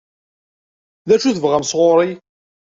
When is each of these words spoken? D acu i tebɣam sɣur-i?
D 1.07 1.09
acu 1.15 1.25
i 1.27 1.33
tebɣam 1.35 1.65
sɣur-i? 1.65 2.09